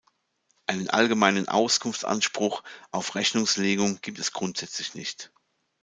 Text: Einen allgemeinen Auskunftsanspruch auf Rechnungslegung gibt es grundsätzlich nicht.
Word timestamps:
Einen 0.65 0.89
allgemeinen 0.89 1.47
Auskunftsanspruch 1.47 2.63
auf 2.89 3.13
Rechnungslegung 3.13 4.01
gibt 4.01 4.17
es 4.17 4.33
grundsätzlich 4.33 4.95
nicht. 4.95 5.31